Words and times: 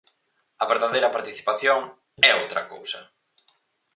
A 0.63 0.65
verdadeira 0.71 1.13
participación 1.17 1.79
é 2.29 2.31
outra 2.41 2.61
cousa. 2.71 2.99